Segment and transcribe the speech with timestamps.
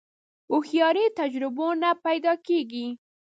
[0.49, 2.87] هوښیاري د تجربو نه پیدا کېږي.